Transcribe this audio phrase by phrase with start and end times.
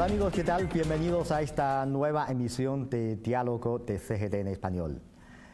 [0.00, 0.66] Hola amigos, ¿qué tal?
[0.66, 5.02] Bienvenidos a esta nueva emisión de Diálogo de CGT en español.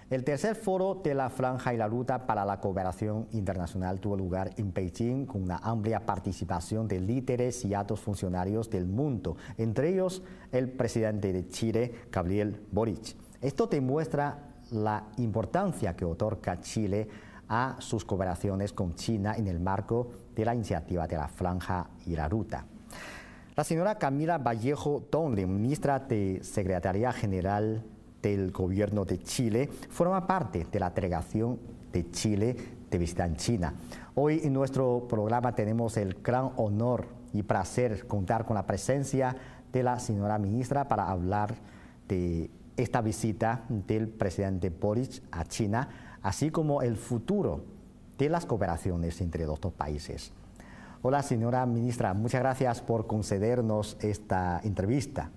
[0.09, 4.53] El tercer foro de la Franja y la Ruta para la Cooperación Internacional tuvo lugar
[4.57, 10.23] en Beijing con una amplia participación de líderes y altos funcionarios del mundo, entre ellos
[10.53, 13.17] el presidente de Chile, Gabriel Boric.
[13.41, 17.09] Esto demuestra la importancia que otorga Chile
[17.49, 22.15] a sus cooperaciones con China en el marco de la iniciativa de la Franja y
[22.15, 22.65] la Ruta.
[23.57, 27.83] La señora Camila Vallejo Donle, ministra de Secretaría General
[28.21, 31.59] del Gobierno de Chile, forma parte de la delegación
[31.91, 32.55] de Chile
[32.91, 33.73] de visita en China.
[34.15, 39.35] Hoy en nuestro programa tenemos el gran honor y placer contar con la presencia
[39.73, 41.55] de la señora ministra para hablar
[42.07, 47.65] de esta visita del presidente Boris a China, así como el futuro
[48.19, 50.31] de las cooperaciones entre los dos países.
[51.03, 55.31] Hola, señora ministra, muchas gracias por concedernos esta entrevista.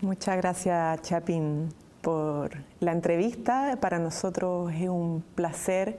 [0.00, 1.68] Muchas gracias, Chapin,
[2.00, 3.76] por la entrevista.
[3.80, 5.98] Para nosotros es un placer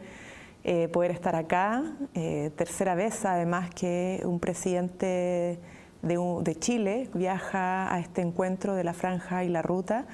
[0.63, 1.83] eh, poder estar acá.
[2.13, 5.59] Eh, tercera vez, además, que un presidente
[6.01, 10.05] de, Chile viaja a este encuentro de la franja y la ruta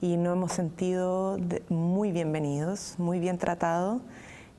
[0.00, 4.02] y nos hemos sentido muy bienvenidos, muy bien tratados.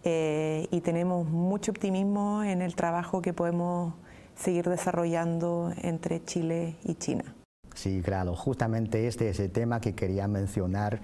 [0.03, 3.93] Eh, y tenemos mucho optimismo en el trabajo que podemos
[4.35, 7.35] seguir desarrollando entre Chile y China.
[7.73, 10.99] Sí, claro, justamente este es el tema que quería mencionar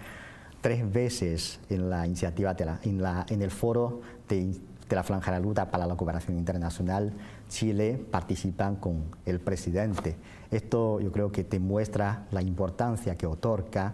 [0.62, 4.56] tres veces en la iniciativa, de la, en, la, en el foro de,
[4.88, 7.14] de la Franja de la Luta para la Cooperación Internacional.
[7.50, 10.16] Chile participan con el presidente.
[10.50, 13.94] Esto yo creo que demuestra la importancia que otorga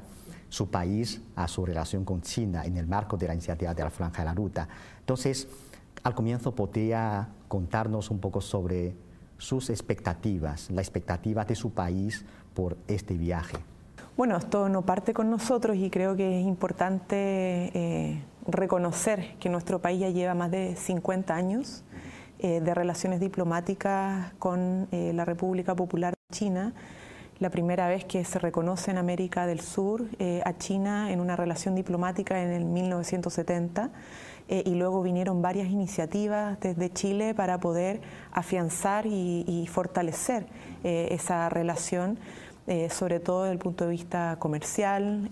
[0.50, 3.90] su país a su relación con China en el marco de la iniciativa de la
[3.90, 4.68] Franja de la Ruta.
[5.00, 5.48] Entonces,
[6.04, 8.96] al comienzo podría contarnos un poco sobre
[9.38, 13.58] sus expectativas, la expectativa de su país por este viaje.
[14.18, 19.80] Bueno, esto no parte con nosotros y creo que es importante eh, reconocer que nuestro
[19.80, 21.84] país ya lleva más de 50 años
[22.40, 26.74] eh, de relaciones diplomáticas con eh, la República Popular China
[27.40, 31.36] la primera vez que se reconoce en América del Sur eh, a China en una
[31.36, 33.92] relación diplomática en el 1970
[34.50, 38.02] eh, y luego vinieron varias iniciativas desde Chile para poder
[38.32, 40.48] afianzar y, fortalecer
[40.84, 42.20] eh, esa relación.
[42.90, 45.30] Sobre todo desde el punto de vista comercial,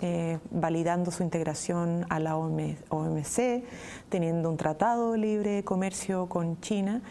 [0.50, 3.64] validando su integración a la OMC,
[4.10, 7.02] teniendo un tratado de libre comercio con China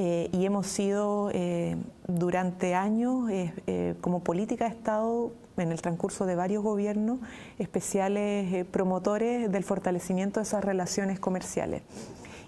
[0.00, 6.24] eh, y hemos sido eh, durante años, eh, como política de Estado, en el transcurso
[6.24, 7.18] de varios gobiernos,
[7.58, 11.82] especiales promotores del fortalecimiento de esas relaciones comerciales.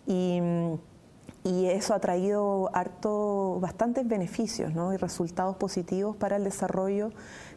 [0.06, 0.40] Y,
[1.44, 7.10] eso ha traído harto, bastantes beneficios y resultados positivos para el desarrollo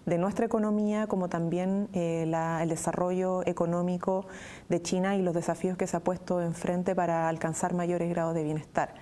[0.05, 4.25] de nuestra economía, como también el desarrollo económico
[4.69, 8.43] de China y los desafíos que se ha puesto enfrente para alcanzar mayores grados de
[8.43, 8.93] bienestar.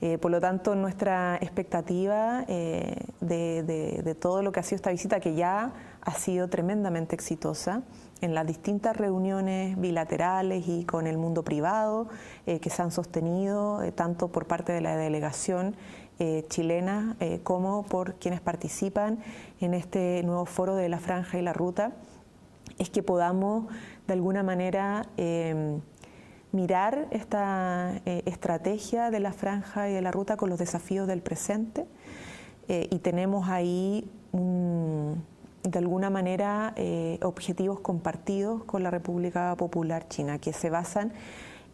[0.00, 5.18] Eh, por lo tanto, nuestra expectativa eh, de, todo lo que ha sido esta visita,
[5.18, 5.72] que ya
[6.02, 7.82] ha sido tremendamente exitosa,
[8.24, 12.08] en las distintas reuniones bilaterales y con el mundo privado
[12.46, 15.76] eh, que se han sostenido, tanto por parte de la delegación
[16.48, 19.18] chilena como por quienes participan
[19.60, 21.90] en este nuevo foro de la franja y la ruta,
[22.78, 23.66] es que podamos
[24.06, 25.08] de alguna manera
[26.54, 31.20] mirar esta eh, estrategia de la franja y de la ruta con los desafíos del
[31.20, 31.84] presente
[32.68, 34.08] eh, y tenemos ahí
[35.64, 41.12] de alguna manera eh, objetivos compartidos con la República Popular China que se basan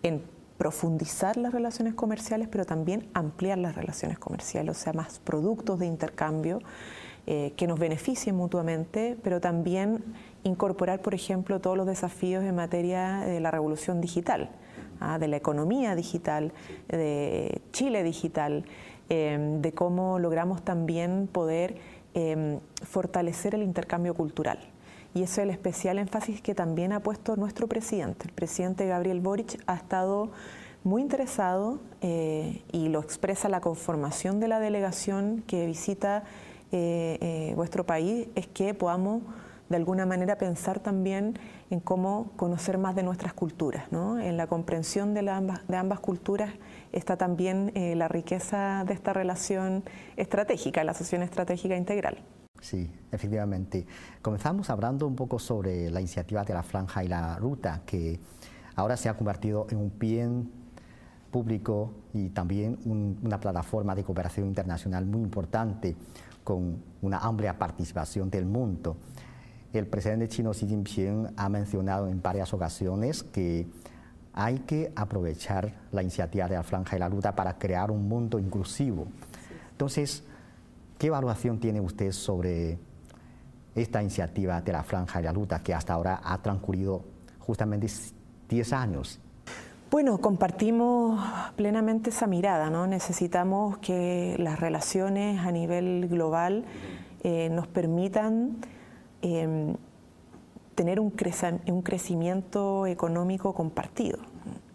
[0.03, 0.23] en
[0.57, 5.87] profundizar las relaciones comerciales pero también ampliar las relaciones comerciales, o sea, más productos de
[5.87, 6.61] intercambio
[7.27, 10.03] que nos beneficien mutuamente, pero también
[10.43, 14.51] incorporar, por ejemplo, todos los desafíos en materia de la revolución digital.
[15.01, 15.19] ¿ah?
[15.19, 16.53] de la economía digital,
[16.89, 18.65] de Chile digital,
[19.09, 21.77] em, de cómo logramos también poder
[22.15, 24.59] em, fortalecer el intercambio cultural.
[25.15, 28.27] Y eso es el especial énfasis que también ha puesto nuestro presidente.
[28.27, 30.31] El presidente Gabriel Boric ha estado
[30.85, 36.25] muy interesado eh, y lo expresa la conformación de la delegación que visita
[36.73, 39.23] eh, eh, vuestro país, es que podamos
[39.71, 41.39] de alguna manera pensar también
[41.71, 43.91] en cómo conocer más de nuestras culturas.
[43.93, 44.19] ¿no?
[44.19, 46.51] En la comprensión de, ambas, culturas
[46.93, 49.85] está también eh, la riqueza de esta relación
[50.17, 52.19] estratégica, la asociación estratégica integral.
[52.61, 53.87] Sí, efectivamente.
[54.21, 58.19] Comenzamos hablando un poco sobre la iniciativa de la franja y la ruta, que
[58.75, 60.51] ahora se ha convertido en un bien
[61.31, 65.97] público y también una plataforma de cooperación internacional muy importante
[66.43, 68.97] con una amplia participación del mundo.
[69.73, 73.69] El presidente chino Xi Jinping ha mencionado en varias ocasiones que
[74.33, 78.41] hay que aprovechar la iniciativa de la Franja y la Ruta para crear un mundo
[78.41, 79.07] inclusivo.
[79.71, 80.25] Entonces,
[80.99, 82.79] ¿qué evaluación tiene usted sobre
[83.77, 87.05] esta iniciativa de la Franja y la Ruta que hasta ahora ha transcurrido
[87.39, 87.87] justamente
[88.49, 89.21] 10 años?
[89.89, 91.21] Bueno, compartimos
[91.55, 92.87] plenamente esa mirada, ¿no?
[92.89, 96.65] Necesitamos que las relaciones a nivel global
[97.23, 98.59] eh, nos permitan
[99.23, 99.77] em,
[100.75, 104.19] tener un, crecimiento económico compartido,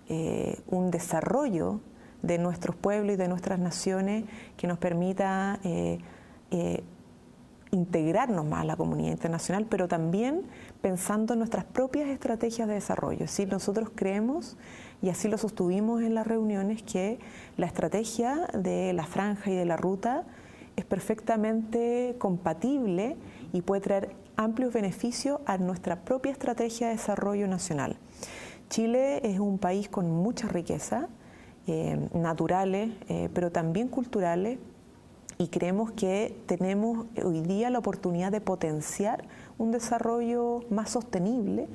[0.07, 1.79] eh, un desarrollo
[2.21, 4.25] de nuestros pueblos y de nuestras naciones
[4.57, 5.99] que nos permita eh,
[7.75, 10.43] integrarnos más a la comunidad internacional, pero también
[10.81, 13.27] pensando en nuestras propias estrategias de desarrollo.
[13.27, 14.57] Si nosotros creemos
[15.01, 17.19] y así lo sostuvimos en las reuniones, que
[17.57, 20.23] la estrategia de la franja y de la ruta
[20.75, 23.17] es perfectamente compatible
[23.53, 27.97] y puede traer amplios beneficios a nuestra propia estrategia de desarrollo nacional.
[28.69, 31.07] Chile es un país con mucha riqueza,
[31.67, 34.59] eh, naturales, eh, pero también culturales,
[35.37, 39.25] y creemos que tenemos hoy día la oportunidad de potenciar
[39.57, 41.67] un desarrollo más sostenible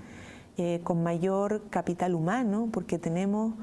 [0.57, 3.55] eh, con mayor capital humano, porque tenemos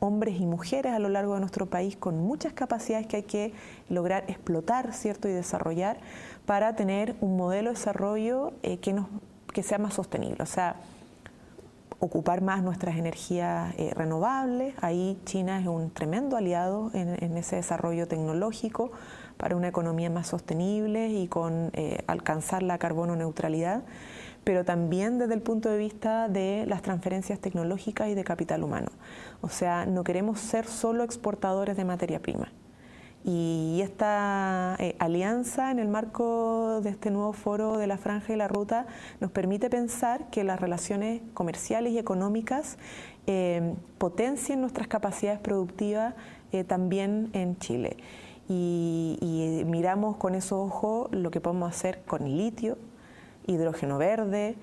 [0.00, 3.52] hombres y mujeres a lo largo de nuestro país con muchas capacidades que hay que
[3.88, 5.28] lograr explotar ¿cierto?
[5.28, 5.98] y desarrollar
[6.46, 9.06] para tener un modelo de desarrollo eh, que, nos,
[9.52, 10.42] que sea más sostenible.
[10.42, 10.76] O sea,
[11.98, 14.74] ocupar más nuestras energías eh, renovables.
[14.80, 18.92] Ahí China es un tremendo aliado en, ese desarrollo tecnológico
[19.36, 21.70] para una economía más sostenible y con
[22.06, 23.82] alcanzar la carbono neutralidad
[24.46, 28.92] pero también desde el punto de vista de las transferencias tecnológicas y de capital humano.
[29.40, 32.52] O sea, no queremos ser solo exportadores de materia prima.
[33.28, 38.36] Y esta eh, alianza en el marco de este nuevo foro de la franja y
[38.36, 38.86] la ruta
[39.18, 42.78] nos permite pensar que las relaciones comerciales y económicas
[43.26, 46.14] eh, potencien nuestras capacidades productivas
[46.52, 47.96] eh, también en Chile.
[48.48, 52.78] Y, miramos con esos ojos lo que podemos hacer con litio,
[53.48, 54.54] hidrógeno verde,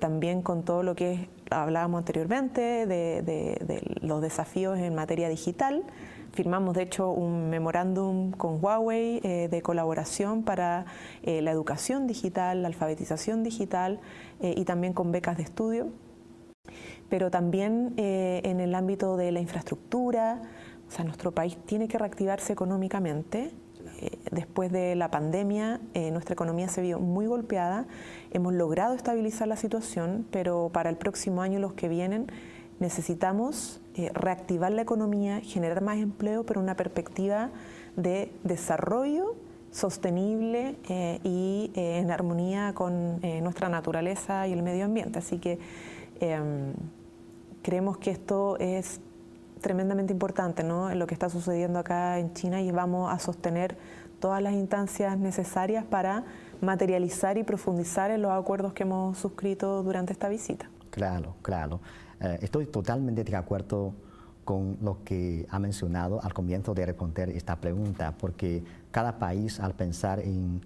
[0.00, 5.84] también con todo lo que hablábamos anteriormente de, los desafíos en materia digital.
[6.32, 10.86] Firmamos, de hecho, un memorándum con Huawei eh, de colaboración para
[11.22, 14.00] eh, la educación digital, la alfabetización digital
[14.40, 15.88] y también con becas de estudio.
[17.10, 20.40] Pero también en el ámbito de la infraestructura,
[20.88, 23.50] o sea, nuestro país tiene que reactivarse económicamente
[24.00, 27.86] eh, después de la pandemia eh, nuestra economía se vio muy golpeada,
[28.30, 32.26] hemos logrado estabilizar la situación, pero para el próximo año, los que vienen,
[32.78, 37.50] necesitamos eh, reactivar la economía, generar más empleo, pero una perspectiva
[37.96, 39.34] de desarrollo
[39.72, 40.74] sostenible
[41.22, 45.20] y en armonía con nuestra naturaleza y el medio ambiente.
[45.20, 45.60] Así que
[46.18, 46.72] em,
[47.62, 49.00] creemos que esto es
[49.60, 50.92] tremendamente importante ¿no?
[50.94, 53.76] lo que está sucediendo acá en China y vamos a sostener
[54.18, 56.24] todas las instancias necesarias para
[56.60, 60.68] materializar y profundizar en los acuerdos que hemos suscrito durante esta visita.
[60.90, 61.80] Claro, claro.
[62.20, 63.94] Eh, estoy totalmente de acuerdo
[64.44, 69.74] con lo que ha mencionado al comienzo de responder esta pregunta, porque cada país al
[69.74, 70.60] pensar en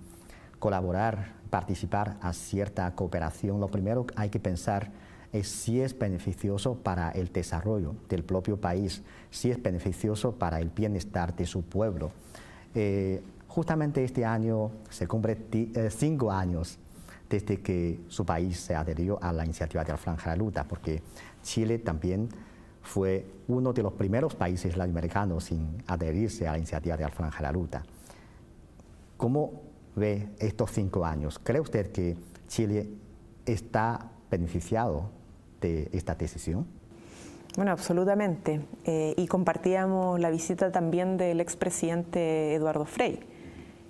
[0.58, 4.90] colaborar, participar a cierta cooperación, lo primero hay que pensar
[5.32, 10.70] es si es beneficioso para el desarrollo del propio país, si es beneficioso para el
[10.70, 12.12] bienestar de su pueblo.
[12.74, 16.78] Eh, justamente este año se cumple eh, cinco años
[17.28, 20.64] desde que su país se adherió a la iniciativa de la Franja de la Luta,
[20.64, 21.02] porque
[21.44, 22.28] Chile también
[22.82, 27.38] fue uno de los primeros países latinoamericanos sin adherirse a la iniciativa de la Franja
[27.38, 27.84] de la Luta.
[29.16, 29.62] ¿Cómo
[29.94, 31.38] ve estos cinco años?
[31.38, 32.16] ¿Cree usted que
[32.48, 32.88] Chile
[33.46, 35.10] está beneficiado
[35.92, 36.66] esta decisión?
[37.56, 38.60] Bueno, absolutamente.
[38.84, 43.20] Eh, y compartíamos la visita también del expresidente Eduardo Frei,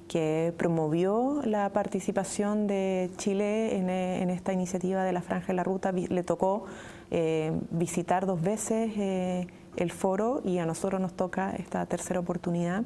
[0.07, 5.93] que promovió la participación de Chile en, esta iniciativa de la Franja de la Ruta.
[5.93, 6.67] Le tocó
[7.11, 9.47] eh, visitar dos veces eh,
[9.77, 12.85] el foro y a nosotros nos toca esta tercera oportunidad.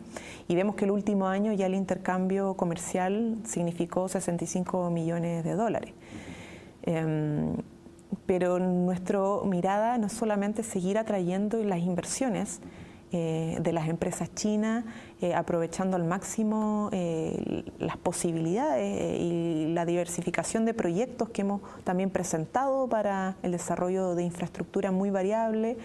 [0.49, 5.93] Y vemos que el último año ya el intercambio comercial significó 65 millones de dólares.
[6.83, 7.57] Em,
[8.27, 12.61] pero nuestra mirada no es solamente seguir atrayendo las inversiones
[13.11, 14.85] eh, de las empresas chinas,
[15.21, 22.11] eh, aprovechando al máximo eh, las posibilidades y la diversificación de proyectos que hemos también
[22.11, 25.79] presentado para el desarrollo de infraestructura muy variable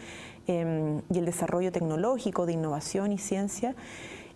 [0.45, 3.75] y el desarrollo tecnológico de innovación y ciencia.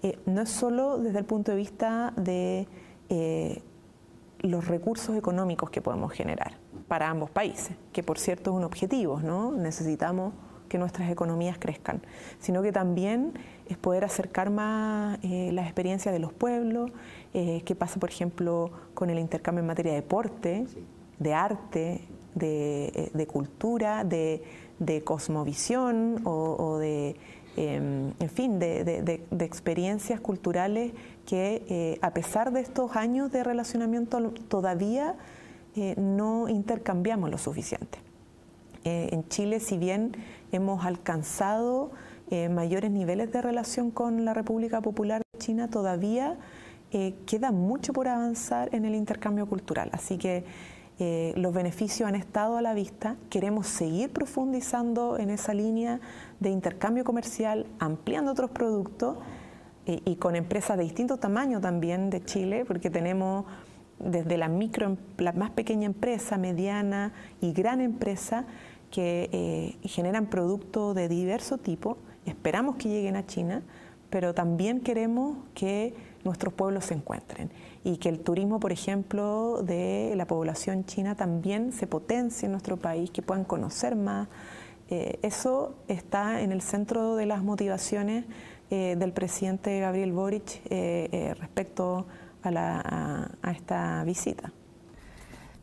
[0.04, 2.68] eh, no es solo desde el punto de vista de
[3.10, 3.62] eh,
[4.40, 9.20] los recursos económicos que podemos generar para ambos países, que por cierto es un objetivo,
[9.20, 9.52] ¿no?
[9.52, 10.34] Necesitamos
[10.68, 12.02] que nuestras economías crezcan,
[12.40, 13.34] sino que también
[13.70, 16.92] es poder acercar más eh, las experiencias de los pueblos,
[17.34, 20.66] eh, qué pasa, por ejemplo, con el intercambio en materia de deporte,
[21.20, 22.02] de arte,
[22.36, 24.42] de, eh, cultura, de,
[25.04, 27.16] cosmovisión o, de,
[27.56, 30.94] em, en fin, de, experiencias culturales
[31.26, 35.16] que a pesar de estos años de relacionamiento todavía
[35.98, 38.00] no intercambiamos lo suficiente.
[38.84, 40.14] en Chile, si bien
[40.52, 41.92] hemos alcanzado
[42.30, 46.36] eh, mayores niveles de relación con la República Popular de China, todavía
[46.92, 49.90] eh, queda mucho por avanzar en el intercambio cultural.
[49.94, 50.44] Así que
[51.00, 53.16] eh, los beneficios han estado a la vista.
[53.30, 56.02] Queremos seguir profundizando en esa línea
[56.40, 59.18] de intercambio comercial, ampliando otros productos
[59.86, 63.46] y con empresas de distintos tamaños también de Chile, porque tenemos
[64.00, 68.46] desde la micro, la más pequeña empresa, mediana y gran empresa,
[68.92, 71.98] que eh, generan productos de diverso tipo.
[72.26, 73.64] Esperamos que lleguen a China,
[74.10, 77.50] pero también queremos que nuestros pueblos se encuentren
[77.84, 82.78] y que el turismo, por ejemplo, de la población china también se potencie en nuestro
[82.78, 84.28] país, que puedan conocer más.
[84.90, 88.26] Eh, eso está en el centro de las motivaciones
[88.70, 90.62] eh, del presidente Gabriel Boric
[91.40, 92.06] respecto
[92.44, 94.52] a, a, esta visita.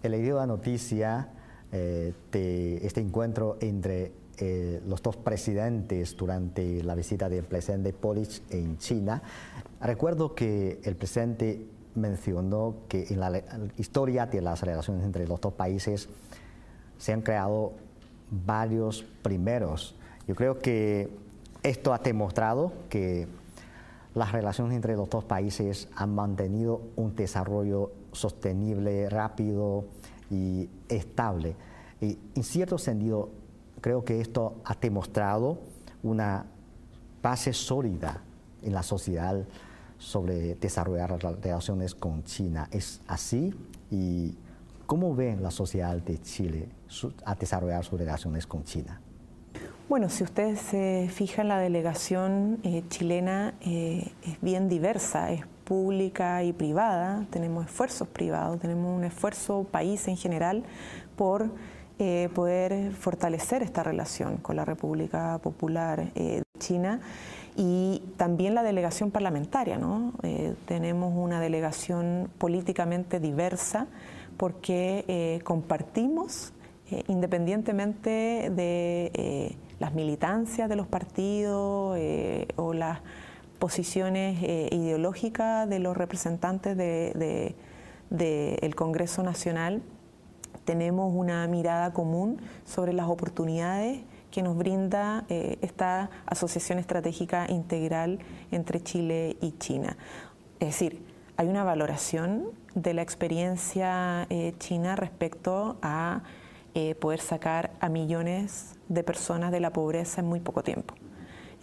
[0.02, 1.43] He leído la noticia eh,
[1.74, 8.78] de este encuentro entre eh, los dos presidentes durante la visita del presidente Polich en
[8.78, 9.22] China.
[9.80, 13.42] Recuerdo que el presidente mencionó que en la
[13.76, 16.08] historia de las relaciones entre los dos países
[16.98, 17.74] se han creado
[18.30, 19.94] varios primeros.
[20.26, 21.10] Yo creo que
[21.62, 23.28] esto ha demostrado que
[24.14, 29.84] las relaciones entre los dos países han mantenido un desarrollo sostenible, rápido,
[30.34, 31.56] y estable.
[32.00, 33.30] Y en cierto sentido,
[33.80, 35.58] creo que esto ha demostrado
[36.02, 36.46] una
[37.22, 38.22] base sólida
[38.62, 39.46] en la sociedad
[39.98, 42.68] sobre desarrollar relaciones con China.
[42.70, 43.54] ¿Es así?
[43.90, 44.36] ¿Y
[44.86, 46.68] cómo ve la sociedad de Chile
[47.24, 49.00] a desarrollar sus relaciones con China?
[49.88, 56.42] Bueno, si ustedes se fijan, la delegación eh, chilena eh, es bien diversa, es pública
[56.44, 60.64] y privada, tenemos esfuerzos privados, tenemos un esfuerzo país en general
[61.16, 61.50] por
[62.00, 66.98] eh, poder fortalecer esta relación con la República Popular eh, de China
[67.54, 69.78] y también la delegación parlamentaria.
[69.78, 70.12] ¿no?
[70.24, 73.86] Eh, tenemos una delegación políticamente diversa
[74.36, 76.52] porque compartimos,
[77.06, 81.96] independientemente de las militancias de los partidos
[82.56, 82.98] o las
[83.64, 87.54] posiciones eh, ideológicas de los representantes del
[88.10, 89.80] de, Congreso Nacional,
[90.66, 98.18] tenemos una mirada común sobre las oportunidades que nos brinda eh, esta asociación estratégica integral
[98.50, 99.96] entre Chile y China.
[100.60, 101.02] Es decir,
[101.38, 102.44] hay una valoración
[102.74, 106.20] de la experiencia eh, china respecto a
[107.00, 110.92] poder sacar a millones de personas de la pobreza en muy poco tiempo.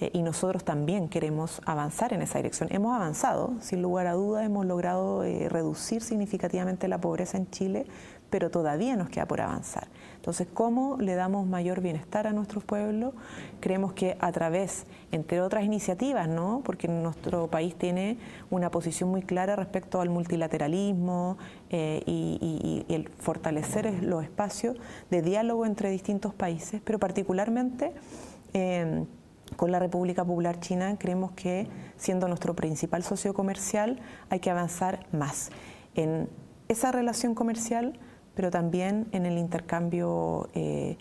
[0.01, 2.69] Eh, y nosotros también queremos avanzar en esa dirección.
[2.71, 7.85] Hemos avanzado, sin lugar a dudas, hemos logrado eh, reducir significativamente la pobreza en Chile,
[8.31, 9.87] pero todavía nos queda por avanzar.
[10.15, 13.13] Entonces, ¿cómo le damos mayor bienestar a nuestros pueblos?
[13.59, 16.61] Creemos que a través, entre otras iniciativas, ¿no?
[16.65, 18.17] porque nuestro país tiene
[18.49, 21.37] una posición muy clara respecto al multilateralismo
[21.69, 24.77] eh, y, y el fortalecer los espacios
[25.11, 27.93] de diálogo entre distintos países, pero particularmente
[29.55, 31.67] con la República Popular China creemos que,
[31.97, 35.49] siendo nuestro principal socio comercial, hay que avanzar más
[35.95, 36.29] en
[36.67, 37.99] esa relación comercial,
[38.33, 40.97] pero también en el intercambio eh,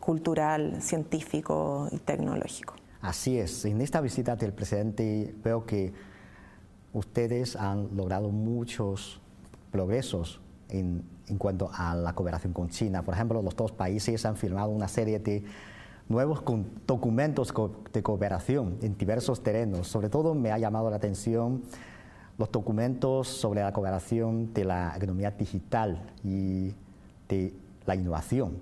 [0.00, 2.74] cultural, científico y tecnológico.
[3.00, 3.64] Así es.
[3.64, 5.92] En esta visita del presidente veo que
[6.92, 9.20] ustedes han logrado muchos
[9.70, 13.02] progresos en, en cuanto a la cooperación con China.
[13.02, 15.44] Por ejemplo, los dos países han firmado una serie de
[16.12, 16.44] nuevos
[16.86, 17.54] documentos
[17.92, 19.88] de cooperación en diversos terrenos.
[19.88, 21.62] Sobre todo me ha llamado la atención
[22.38, 26.74] los documentos sobre la cooperación de la economía digital y
[27.28, 27.54] de
[27.86, 28.58] la innovación.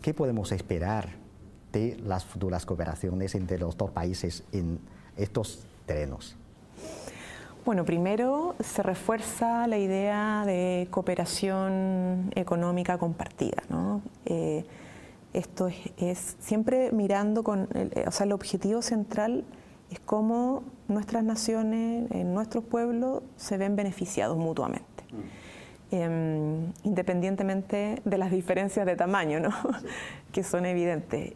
[0.00, 1.10] ¿Qué podemos esperar
[1.72, 4.78] de las futuras cooperaciones entre los dos países en
[5.16, 6.36] estos terrenos?
[7.66, 13.62] Bueno, primero se refuerza la idea de cooperación económica compartida.
[13.68, 14.00] ¿no?
[14.24, 14.64] Eh,
[15.36, 17.68] esto es, siempre mirando con,
[18.06, 19.44] o sea, el objetivo central
[19.90, 24.96] es cómo nuestras naciones, nuestros pueblos se ven beneficiados mutuamente.
[25.92, 29.50] Em, independientemente de las diferencias de tamaño, ¿no?
[30.32, 31.34] que son evidentes.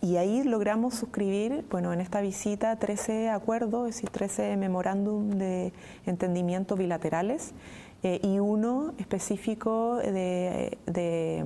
[0.00, 5.74] Y ahí logramos suscribir, bueno, en esta visita 13 acuerdos, es decir, 13 memorándum de
[6.06, 7.52] entendimiento bilaterales
[8.02, 11.44] eh, y uno específico de, de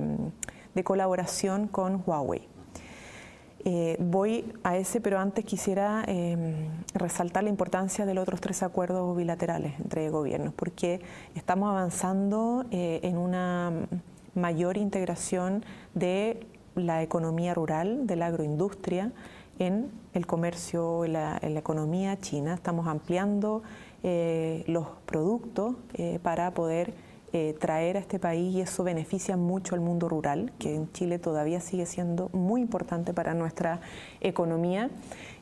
[0.83, 2.55] colaboración con Huawei.
[3.67, 8.61] Eh, voy a ese, pero antes quisiera em, resaltar la importancia de los otros tres
[8.61, 11.01] acuerdos bilaterales entre gobiernos, porque
[11.33, 13.71] estamos avanzando eh, en una
[14.35, 15.65] mayor integración
[15.95, 19.11] de la economía rural, de la agroindustria,
[19.57, 22.53] en el comercio, en la, en la economía china.
[22.53, 23.63] Estamos ampliando
[24.03, 25.73] eh, los productos
[26.21, 26.93] para poder
[27.37, 31.19] eh, traer a este país y eso beneficia mucho al mundo rural, que en Chile
[31.19, 33.81] todavía sigue siendo muy importante para nuestra
[34.21, 34.89] economía.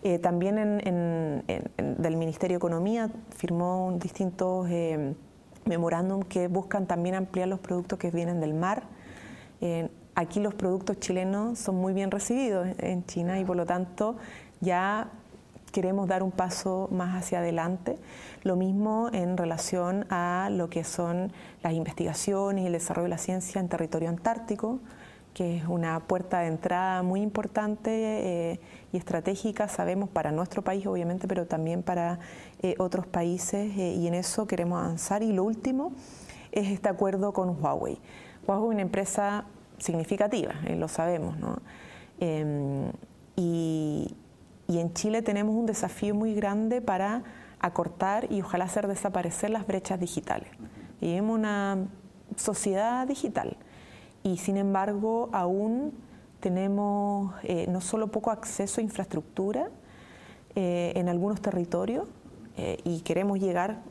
[0.02, 1.44] Eh, también en,
[1.78, 5.14] del Ministerio de Economía firmó distintos eh,
[5.66, 8.86] memorándum que buscan también ampliar los productos que vienen del mar.
[10.16, 14.16] aquí los productos chilenos son muy bien recibidos en China y por lo tanto
[14.62, 15.12] ya
[15.74, 17.98] queremos dar un paso más hacia adelante.
[18.44, 23.18] Lo mismo en relación a lo que son las investigaciones y el desarrollo de la
[23.18, 24.80] ciencia en territorio antártico,
[25.34, 28.60] que es una puerta de entrada muy importante eh,
[28.94, 32.20] y estratégica, sabemos, para nuestro país obviamente, pero también para
[32.62, 35.24] eh, otros países eh, y en eso queremos avanzar.
[35.24, 35.92] Y lo último
[36.52, 37.98] es este acuerdo con Huawei.
[38.48, 39.46] Huawei es una empresa
[39.80, 41.58] significativa, lo sabemos, ¿no?
[42.20, 42.92] Em,
[43.36, 44.16] y,
[44.68, 47.24] y en Chile tenemos un desafío muy grande para
[47.60, 50.50] acortar y ojalá hacer desaparecer las brechas digitales.
[51.02, 51.88] Vivimos una
[52.36, 53.58] sociedad digital
[54.24, 55.94] y sin embargo aún
[56.40, 59.70] tenemos eh, no solo poco acceso a infraestructura
[60.56, 62.08] eh, en algunos territorios
[62.58, 63.82] eh, y queremos llegar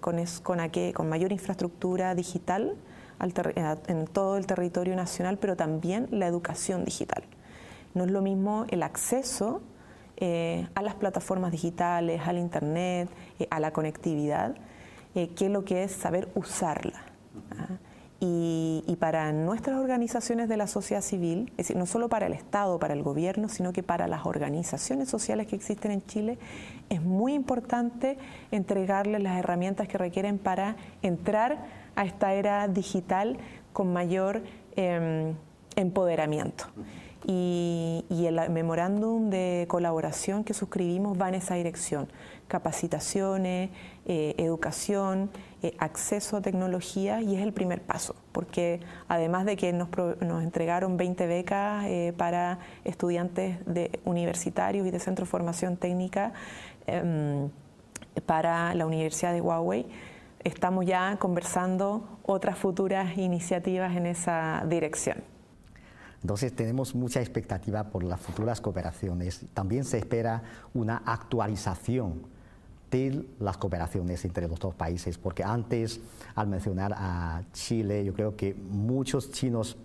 [0.00, 0.58] con, con,
[0.92, 2.74] con, mayor infraestructura digital
[3.86, 7.22] en todo el territorio nacional, pero también la educación digital.
[7.94, 9.62] No es lo mismo el acceso
[10.20, 14.56] eh, a las plataformas digitales, al Internet, eh, a la conectividad,
[15.14, 17.04] eh, que lo que es saber usarla.
[17.56, 17.76] ¿ah?
[18.18, 22.80] Y, para nuestras organizaciones de la sociedad civil, es decir, no solo para el Estado,
[22.80, 26.36] para el gobierno, sino que para las organizaciones sociales que existen en Chile,
[26.88, 28.18] es muy importante
[28.50, 33.38] entregarles las herramientas que requieren para entrar a esta era digital
[33.72, 34.42] con mayor
[34.74, 35.36] em,
[35.76, 36.64] empoderamiento
[37.26, 42.08] y, el memorándum de colaboración que suscribimos va en esa dirección.
[42.46, 43.70] Capacitaciones,
[44.06, 45.30] eh, educación,
[45.62, 49.88] eh, acceso a tecnología y es el primer paso, porque además de que nos,
[50.42, 56.32] entregaron 20 becas eh, para estudiantes de universitarios y de centro de formación técnica
[56.86, 57.50] em,
[58.26, 59.86] para la Universidad de Huawei,
[60.44, 65.37] estamos ya conversando otras futuras iniciativas en esa dirección.
[66.22, 69.46] Entonces tenemos mucha expectativa por las futuras cooperaciones.
[69.54, 70.42] También se espera
[70.74, 72.22] una actualización
[72.90, 76.00] de las cooperaciones entre los dos países, porque antes,
[76.34, 79.76] al mencionar a Chile, yo creo que muchos chinos,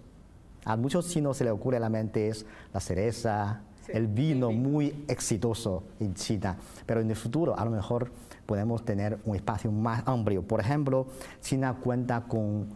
[0.66, 5.04] a muchos chinos se les ocurre a la mente es la cereza, el vino muy
[5.10, 8.10] exitoso en China, pero en el futuro a lo mejor
[8.46, 10.42] podemos tener un espacio más amplio.
[10.42, 11.08] Por ejemplo,
[11.42, 12.70] China cuenta con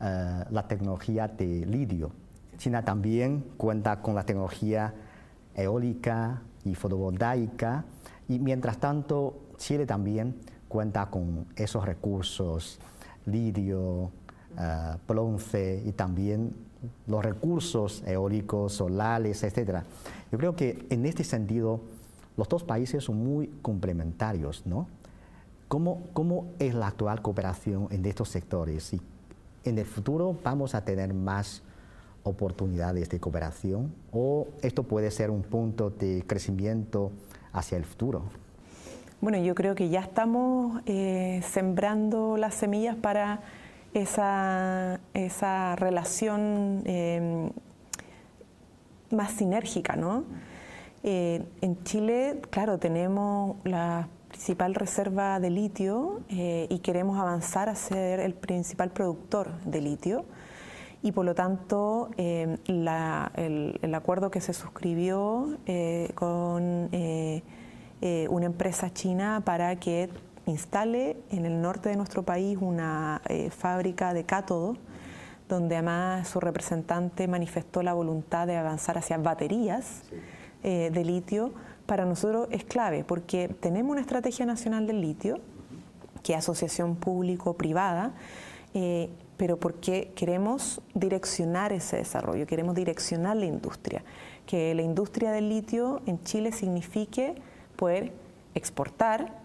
[0.00, 2.21] eh, la tecnología de lidio
[2.62, 4.94] China también cuenta con la tecnología
[5.56, 7.84] eólica y fotovoltaica
[8.28, 10.36] y mientras tanto Chile también
[10.68, 12.78] cuenta con esos recursos,
[13.26, 14.10] lidio, uh,
[15.08, 16.54] bronce y también
[17.08, 19.80] los recursos eólicos, solares, etc.
[20.30, 21.80] Yo creo que en este sentido
[22.36, 24.86] los dos países son muy complementarios, ¿no?
[25.66, 28.92] ¿Cómo, ¿Cómo es la actual cooperación en estos sectores?
[28.92, 29.00] Y
[29.64, 31.64] en el futuro vamos a tener más
[32.24, 37.12] oportunidades de cooperación o esto puede ser un punto de crecimiento
[37.52, 38.22] hacia el futuro?
[39.20, 43.40] Bueno, yo creo que ya estamos eh, sembrando las semillas para
[43.94, 47.50] esa, esa relación em,
[49.10, 50.24] más sinérgica, ¿no?
[51.04, 57.74] Eh, en Chile, claro, tenemos la principal reserva de litio eh, y queremos avanzar a
[57.74, 60.24] ser el principal productor de litio
[61.02, 67.42] y por lo tanto eh, el, acuerdo que se suscribió eh, con eh,
[68.30, 70.08] una empresa china para que
[70.46, 74.76] instale en el norte de nuestro país una fábrica de cátodo,
[75.48, 80.02] donde además su representante manifestó la voluntad de avanzar hacia baterías
[80.64, 81.52] de litio
[81.86, 85.40] para nosotros es clave porque tenemos una estrategia nacional del litio,
[86.22, 88.12] que es asociación público-privada,
[88.74, 94.04] eh, pero porque queremos direccionar ese desarrollo, queremos direccionar la industria,
[94.46, 97.34] que la industria del litio en Chile signifique
[97.76, 98.12] poder
[98.54, 99.40] exportar,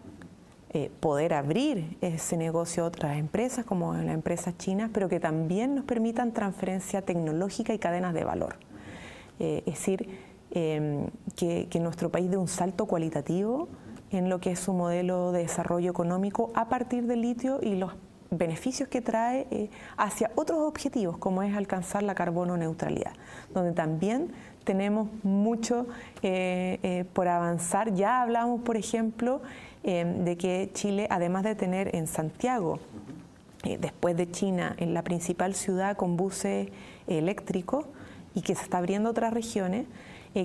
[0.71, 5.76] eh, poder abrir ese negocio a otras empresas como las empresas chinas, pero que también
[5.76, 8.58] nos permitan transferencia tecnológica y cadenas de valor.
[9.39, 10.10] Eh, es decir,
[10.52, 13.69] em, que, que nuestro país dé un salto cualitativo
[14.12, 17.93] en lo que es su modelo de desarrollo económico a partir del litio y los
[18.30, 23.13] beneficios que trae eh, hacia otros objetivos, como es alcanzar la carbono neutralidad,
[23.54, 24.32] donde también
[24.63, 25.88] tenemos mucho
[26.22, 27.94] eh, eh, por avanzar.
[27.94, 29.42] Ya hablamos, por ejemplo,
[29.84, 32.80] de que Chile, además de tener en Santiago,
[33.63, 36.68] después de China, en la principal ciudad con buses
[37.08, 37.86] eléctricos
[38.36, 39.86] y que se está abriendo otras regiones,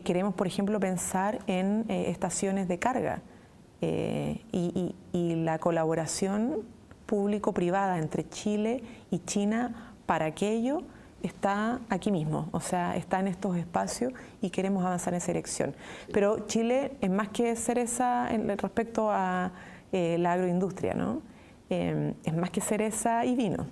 [0.04, 3.20] queremos, por ejemplo, pensar en estaciones de carga.
[3.80, 6.62] y, la colaboración
[7.06, 10.82] público-privada entre Chile y China para aquello
[11.22, 15.74] está aquí mismo, o sea, está en estos espacios y queremos avanzar en esa dirección.
[16.12, 19.52] Pero Chile es más que ser esa respecto a
[19.92, 21.22] eh, la agroindustria, ¿no?
[21.70, 23.66] Em, es más que cereza y vino.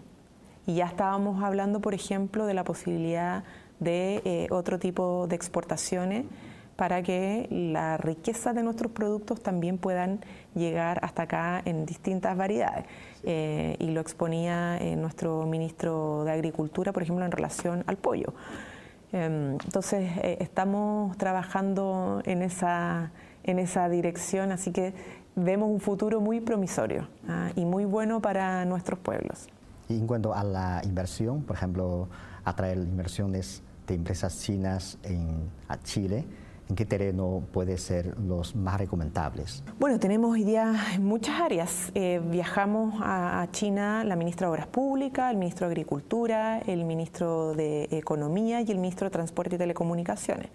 [0.67, 3.45] Y ya estábamos hablando, por ejemplo, de la posibilidad
[3.81, 6.25] de eh, otro tipo de exportaciones
[6.77, 10.21] para que la riqueza de nuestros productos también puedan
[10.55, 12.87] llegar hasta acá en distintas variedades.
[13.23, 18.33] Eh, y lo exponía eh, nuestro ministro de Agricultura, por ejemplo, en relación al pollo.
[19.13, 23.11] Em, entonces, eh, estamos trabajando en esa,
[23.45, 24.95] en esa dirección, así que
[25.35, 27.51] vemos un futuro muy promisorio ¿ah?
[27.57, 29.49] y muy bueno para nuestros pueblos.
[29.89, 32.09] Y en cuanto a la inversión, por ejemplo,
[32.45, 36.25] atraer inversiones de empresas chinas en, a Chile,
[36.71, 39.65] ¿En qué terreno puede ser los más recomendables?
[39.81, 41.91] Bueno, tenemos hoy día muchas áreas.
[41.97, 47.55] Eh, viajamos a, China la ministra de Obras Públicas, el ministro de Agricultura, el ministro
[47.55, 50.51] de Economía y el ministro de Transporte y Telecomunicaciones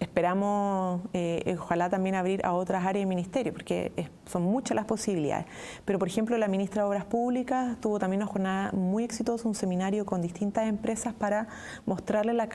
[0.00, 3.92] esperamos, eh, ojalá también abrir a otras áreas del ministerio, porque
[4.26, 5.46] son muchas las posibilidades.
[5.84, 9.54] Pero, por ejemplo, la ministra de Obras Públicas tuvo también una jornada muy exitosa, un
[9.54, 11.48] seminario con distintas empresas para
[11.86, 12.48] mostrarle la,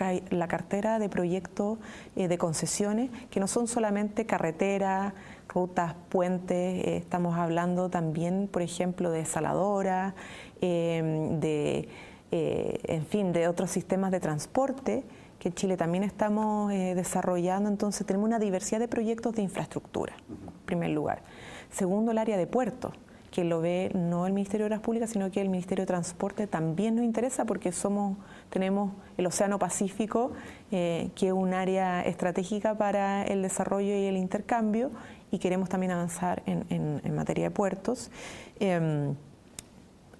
[0.47, 1.79] cartera de proyectos
[2.15, 5.13] eh, de concesiones, que no son solamente carreteras,
[5.47, 10.13] rutas, puentes, eh, estamos hablando también, por ejemplo, de saladoras,
[10.61, 11.89] de,
[12.31, 15.03] en fin, de otros sistemas de transporte
[15.41, 20.13] que en Chile también estamos eh, desarrollando, entonces tenemos una diversidad de proyectos de infraestructura,
[20.29, 21.23] en primer lugar.
[21.71, 22.93] Segundo, el área de puertos,
[23.31, 26.45] que lo ve no el Ministerio de Obras Públicas, sino que el Ministerio de Transporte
[26.45, 28.19] también nos interesa porque somos,
[28.51, 30.31] tenemos el Océano Pacífico,
[30.71, 34.91] eh, que es un área estratégica para el desarrollo y el intercambio,
[35.31, 38.11] y queremos también avanzar en, materia de puertos.
[38.59, 39.15] Em,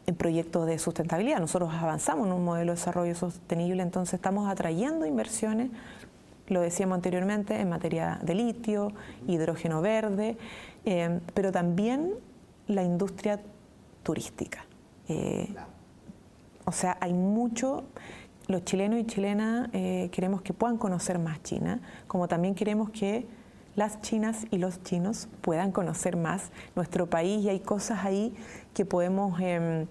[0.08, 1.40] en proyectos de sustentabilidad.
[1.40, 5.70] Nosotros avanzamos en un modelo de desarrollo sostenible, entonces estamos atrayendo inversiones,
[6.48, 8.92] lo decíamos anteriormente, en materia de litio,
[9.28, 10.38] hidrógeno verde,
[10.86, 12.14] eh, pero también
[12.68, 13.40] la industria
[14.04, 14.66] turística.
[15.08, 15.54] Eh,
[16.66, 17.84] o sea, hay mucho,
[18.48, 23.26] los chilenos y chilenas eh, queremos que puedan conocer más China, como también queremos que
[23.82, 28.32] las chinas y los chinos puedan conocer más nuestro país y hay cosas ahí
[28.76, 29.88] que podemos em,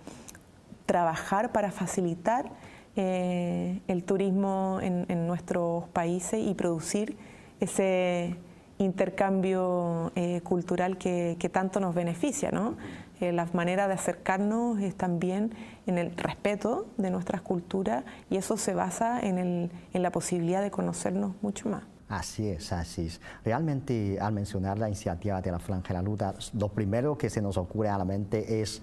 [0.86, 2.52] trabajar para facilitar
[2.94, 7.16] eh, el turismo en, nuestros países y producir
[7.58, 8.36] ese
[8.78, 12.52] intercambio eh, cultural que, tanto nos beneficia.
[12.52, 12.76] ¿no?
[13.20, 15.52] Eh, la manera de acercarnos es también
[15.88, 20.62] en el respeto de nuestras culturas y eso se basa en, el, en la posibilidad
[20.62, 21.89] de conocernos mucho más.
[22.10, 23.20] Así es, así es.
[23.44, 27.40] Realmente al mencionar la iniciativa de la Franja de la Luta, lo primero que se
[27.40, 28.82] nos ocurre a la mente es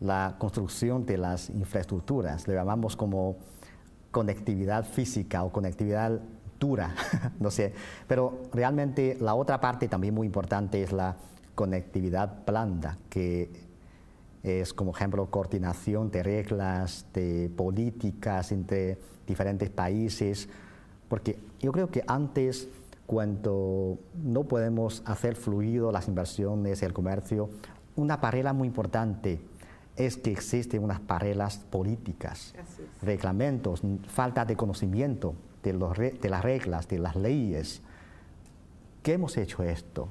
[0.00, 2.48] la construcción de las infraestructuras.
[2.48, 3.36] Le llamamos como
[4.10, 6.20] conectividad física o conectividad
[6.58, 6.96] dura,
[7.38, 7.74] no sé.
[8.08, 11.14] Pero realmente la otra parte también muy importante es la
[11.54, 13.52] conectividad blanda, que
[14.42, 20.48] es como ejemplo coordinación de reglas, de políticas entre diferentes países
[21.12, 22.70] porque yo creo que antes,
[23.04, 27.50] cuando no podemos hacer fluido las inversiones, el comercio,
[27.96, 29.38] una barrera muy importante
[29.94, 32.54] es que existen unas barreras políticas,
[33.02, 37.82] reglamentos, falta de conocimiento de, los, de las reglas, de las leyes.
[39.02, 40.08] ¿Qué hemos hecho esto?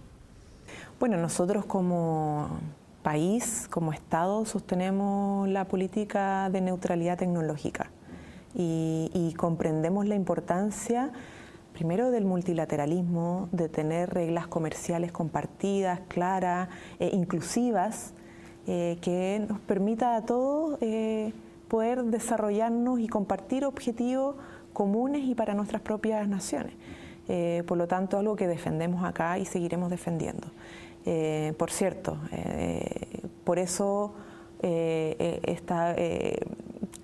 [1.00, 2.60] Bueno, nosotros como
[3.02, 7.90] país, como Estado, sostenemos la política de neutralidad tecnológica
[8.56, 11.12] y, comprendemos la importancia
[11.74, 18.14] primero del multilateralismo, de tener reglas comerciales compartidas, claras, e inclusivas,
[18.68, 21.34] eh, que nos permita a todos eh,
[21.70, 24.36] poder desarrollarnos y compartir objetivos
[24.74, 26.74] comunes y para nuestras propias naciones.
[27.66, 30.48] por lo tanto, algo que defendemos acá y seguiremos defendiendo.
[31.58, 32.18] por cierto,
[33.46, 34.14] por eso
[34.62, 35.96] está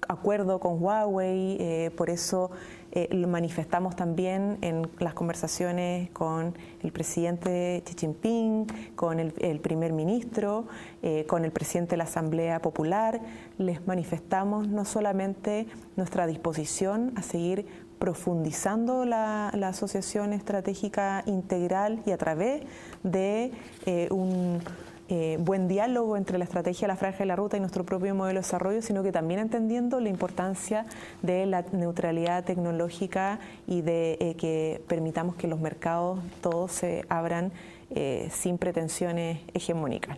[0.08, 2.52] acuerdo con Huawei, por eso
[2.92, 8.66] eh, lo manifestamos también en las conversaciones con el presidente Xi Jinping,
[8.96, 10.66] con el, primer ministro,
[11.04, 13.22] eh, con el presidente de la Asamblea Popular.
[13.58, 17.68] Les manifestamos no solamente nuestra disposición a seguir
[18.00, 22.64] profundizando la, asociación estratégica integral y a través
[23.04, 23.52] de
[23.86, 24.62] eh, un
[25.10, 28.14] eh, buen diálogo entre la estrategia de la franja y la ruta y nuestro propio
[28.14, 30.86] modelo de desarrollo, sino que también entendiendo la importancia
[31.22, 37.54] de la neutralidad tecnológica y de eh, que permitamos que los mercados todos se abran
[37.90, 40.18] eh, sin pretensiones hegemónicas.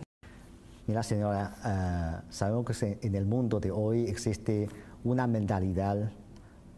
[0.88, 4.68] Mira, señora, sabemos que en el mundo de hoy existe
[5.04, 6.10] una mentalidad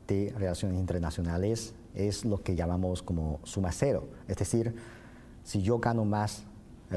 [0.06, 4.74] de relaciones internacionales, es lo que llamamos como suma cero, es decir,
[5.44, 6.44] si yo gano más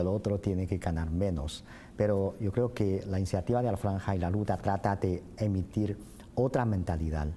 [0.01, 1.63] el otro tiene que ganar menos.
[1.95, 5.97] Pero yo creo que la iniciativa de la franja y la luta trata de emitir
[6.36, 7.27] otra mentalidad,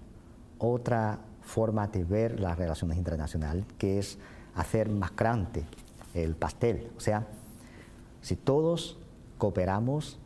[0.59, 4.19] otra forma de ver las relaciones internacionales, que es
[4.55, 5.65] hacer más grande
[6.15, 6.91] el pastel.
[6.97, 7.27] O sea,
[8.21, 8.99] si todos
[9.39, 10.19] cooperamos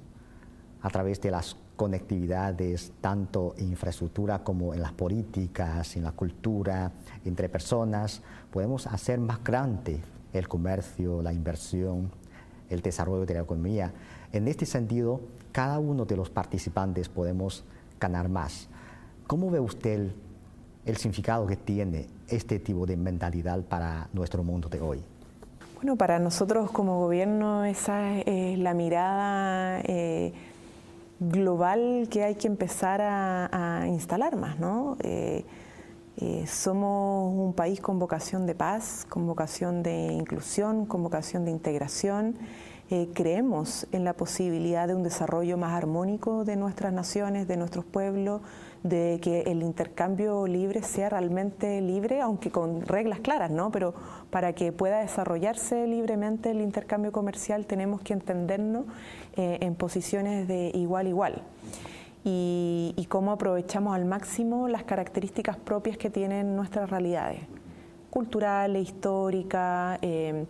[0.81, 6.93] a través de las conectividades, tanto en infraestructura como en las políticas, en la cultura,
[7.25, 10.01] entre personas, podemos hacer más grande
[10.33, 12.11] el comercio, la inversión,
[12.73, 13.93] el desarrollo de la economía.
[14.33, 15.21] En este sentido,
[15.53, 17.65] cada uno de los participantes podemos
[18.01, 18.69] ganar más.
[19.27, 20.11] ¿Cómo ve usted
[20.85, 25.03] el, significado que tiene este tipo de mentalidad para nuestro mundo de hoy?
[25.77, 30.33] Bueno, para nosotros como gobierno esa es la mirada eh,
[31.21, 34.97] global que hay que empezar a, instalar más, ¿no?
[35.01, 35.45] Eh,
[36.19, 41.51] eh, somos un país con vocación de paz, con vocación de inclusión, con vocación de
[41.51, 42.37] integración.
[42.91, 47.87] Eh, creemos en la posibilidad de un desarrollo más armónico de nuestras naciones, de nuestros
[47.87, 48.43] pueblos,
[48.83, 53.71] de que el intercambio libre sea realmente libre, aunque con reglas claras, ¿no?
[53.71, 53.95] Pero
[54.29, 58.85] para que pueda desarrollarse libremente el intercambio comercial tenemos que entendernos
[59.37, 61.43] eh, en posiciones de igual a igual
[62.25, 67.41] y, cómo aprovechamos al máximo las características propias que tienen nuestras realidades,
[68.11, 70.47] culturales, históricas, eh,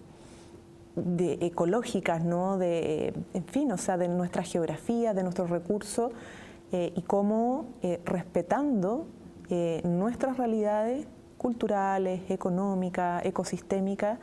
[0.95, 2.59] de, ecológicas, ¿no?
[2.59, 6.13] de, en fin, o sea, de nuestra geografía, de nuestros recursos,
[6.73, 9.07] eh, y cómo eh, respetando
[9.85, 11.07] nuestras realidades
[11.37, 14.19] culturales, económicas, ecosistémicas,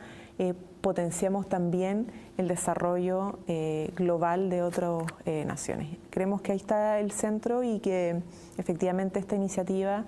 [0.80, 5.88] potenciamos también el desarrollo eh, global de otras eh, naciones.
[6.10, 8.22] Creemos que ahí está el centro y que
[8.56, 10.04] efectivamente esta iniciativa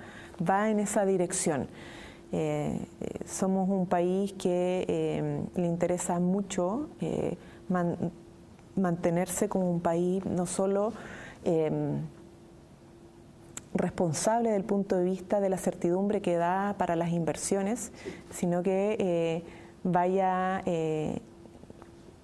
[0.49, 1.69] va en esa dirección.
[2.33, 2.87] Eh,
[3.27, 6.89] somos un país que le interesa mucho
[8.75, 10.95] mantenerse como un país no solo
[13.75, 17.93] responsable del punto de vista de la certidumbre que da para las inversiones,
[18.31, 19.45] sino que
[19.85, 20.63] vaya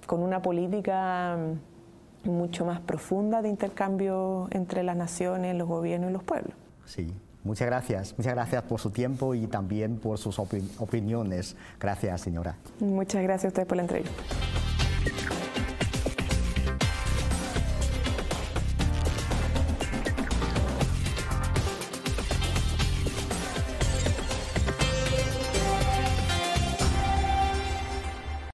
[0.09, 6.13] con una política mm, mucho más profunda de intercambio entre las naciones, los gobiernos y
[6.15, 6.55] los pueblos.
[6.87, 7.13] Sí,
[7.45, 8.15] muchas gracias.
[8.17, 11.57] Muchas gracias por su tiempo y también por sus opiniones.
[11.79, 12.57] Gracias, señora.
[12.81, 14.13] Muchas gracias a ustedes por la entrevista.